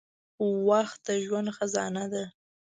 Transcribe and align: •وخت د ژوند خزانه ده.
•وخت 0.67 0.99
د 1.07 1.09
ژوند 1.25 1.47
خزانه 1.57 2.05
ده. 2.13 2.23